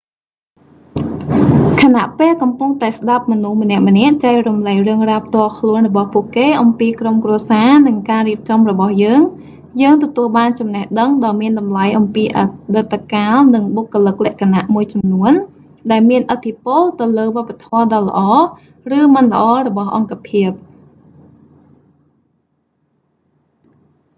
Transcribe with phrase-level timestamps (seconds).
[1.81, 9.21] ខណៈពេលកំពុងតែស្តាប់មមនុស្សម្នាក់ៗចែករំលែករឿងរ៉ាវផ្ទាល់ខ្លួនរបស់ពួកគេអំពីក្រុមគ្រួសារ និងការរៀបចំរបស់យើង
[9.81, 12.39] យើងទទួលបានចំណេះដឹងដ៏មានតម្លៃអំពីអ
[12.75, 15.31] តីតកាល និងបុគ្គលិកលក្ខណៈមួយចំនួន
[15.91, 18.21] ដែលមានឥទ្ធិពលទៅលើវប្បធម៌ដ៏ល្អ
[18.97, 20.51] ឬមិនល្អរបស់អង្គភាព